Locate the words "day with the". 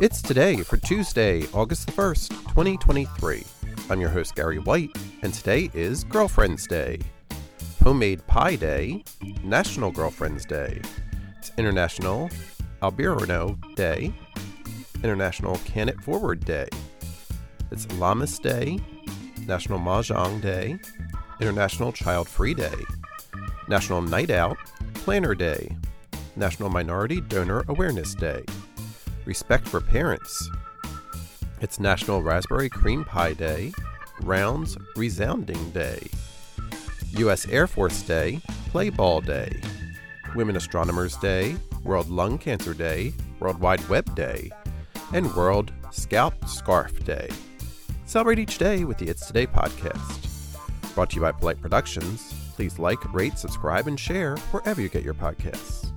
48.58-49.08